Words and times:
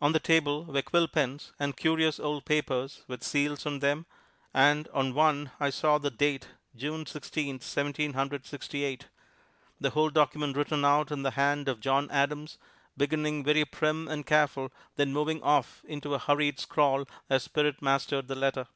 On 0.00 0.10
the 0.10 0.18
table 0.18 0.64
were 0.64 0.82
quill 0.82 1.06
pens 1.06 1.52
and 1.56 1.76
curious 1.76 2.18
old 2.18 2.44
papers 2.44 3.04
with 3.06 3.22
seals 3.22 3.64
on 3.64 3.78
them, 3.78 4.06
and 4.52 4.88
on 4.92 5.14
one 5.14 5.52
I 5.60 5.70
saw 5.70 5.98
the 5.98 6.10
date, 6.10 6.48
June 6.74 7.06
Sixteenth, 7.06 7.62
Seventeen 7.62 8.14
Hundred 8.14 8.44
Sixty 8.44 8.82
eight 8.82 9.06
the 9.80 9.90
whole 9.90 10.10
document 10.10 10.56
written 10.56 10.84
out 10.84 11.12
in 11.12 11.22
the 11.22 11.30
hand 11.38 11.68
of 11.68 11.78
John 11.78 12.10
Adams, 12.10 12.58
beginning 12.96 13.44
very 13.44 13.64
prim 13.64 14.08
and 14.08 14.26
careful, 14.26 14.72
then 14.96 15.12
moving 15.12 15.40
off 15.44 15.84
into 15.86 16.12
a 16.12 16.18
hurried 16.18 16.58
scrawl 16.58 17.04
as 17.30 17.44
spirit 17.44 17.80
mastered 17.80 18.26
the 18.26 18.34
letter. 18.34 18.66